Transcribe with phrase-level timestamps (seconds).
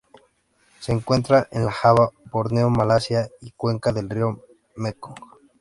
[0.79, 4.43] Se encuentra en la Java, Borneo, Malasia y la cuenca del río
[4.75, 5.13] Mekong.